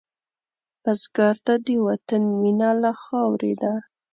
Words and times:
بزګر 0.83 1.35
ته 1.45 1.53
د 1.65 1.67
وطن 1.87 2.21
مینه 2.41 2.69
له 2.81 2.91
خاورې 3.01 3.53
ده 3.61 3.73